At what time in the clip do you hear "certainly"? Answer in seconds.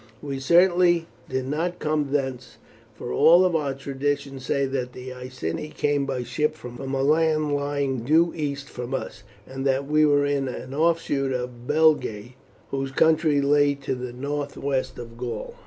0.39-1.05